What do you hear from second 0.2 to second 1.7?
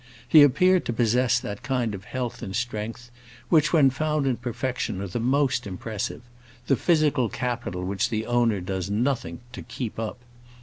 He appeared to possess that